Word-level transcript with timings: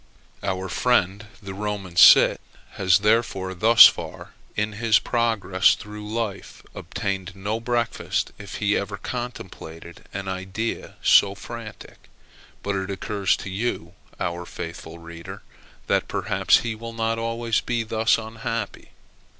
Our 0.41 0.67
friend, 0.67 1.27
the 1.43 1.53
Roman 1.53 1.95
cit, 1.95 2.41
has 2.71 2.97
therefore 3.05 3.53
thus 3.53 3.85
far, 3.85 4.33
in 4.55 4.71
his 4.73 4.97
progress 4.97 5.75
through 5.75 6.11
life, 6.11 6.63
obtained 6.73 7.35
no 7.35 7.59
breakfast, 7.59 8.31
if 8.39 8.55
he 8.55 8.75
ever 8.75 8.97
contemplated 8.97 10.07
an 10.11 10.27
idea 10.27 10.95
so 11.03 11.35
frantic. 11.35 12.09
But 12.63 12.77
it 12.77 12.89
occurs 12.89 13.37
to 13.37 13.51
you, 13.51 13.93
our 14.19 14.43
faithful 14.47 14.97
reader, 14.97 15.43
that 15.85 16.07
perhaps 16.07 16.61
he 16.61 16.73
will 16.73 16.93
not 16.93 17.19
always 17.19 17.61
be 17.61 17.83
thus 17.83 18.17
unhappy. 18.17 18.93